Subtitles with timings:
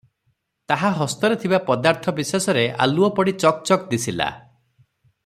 [0.71, 4.31] ତାହା ହସ୍ତରେ ଥିବା ପଦାର୍ଥ ବିଶେଷରେ ଆଲୁଅ ପଡ଼ି ଚକ୍ ଚକ୍ ଦିଶିଲା।